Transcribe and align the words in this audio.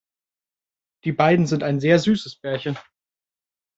Die 1.03 1.11
beiden 1.11 1.45
sind 1.45 1.61
ein 1.61 1.79
sehr 1.79 1.99
süßes 1.99 2.35
Pärchen. 2.37 2.75